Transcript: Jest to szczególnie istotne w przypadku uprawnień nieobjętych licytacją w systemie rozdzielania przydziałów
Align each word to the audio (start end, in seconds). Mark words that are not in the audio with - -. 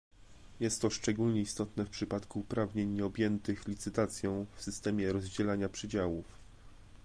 Jest 0.59 0.81
to 0.81 0.89
szczególnie 0.89 1.41
istotne 1.41 1.85
w 1.85 1.89
przypadku 1.89 2.39
uprawnień 2.39 2.89
nieobjętych 2.89 3.67
licytacją 3.67 4.45
w 4.55 4.61
systemie 4.63 5.13
rozdzielania 5.13 5.69
przydziałów 5.69 6.25